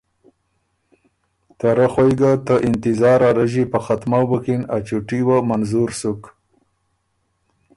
[1.57, 5.89] ته رۀ خوئ ګۀ ته انتظار ا رݫی په ختمؤ بُکِن ا چُوټي وه منظور
[5.99, 6.21] سُک